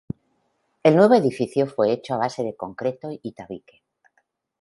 El 0.81 0.95
nuevo 0.95 1.13
edificio 1.13 1.67
fue 1.67 1.91
hecho 1.91 2.15
a 2.15 2.17
base 2.17 2.41
de 2.43 2.55
concreto 2.55 3.09
y 3.21 3.33
tabique. 3.33 3.83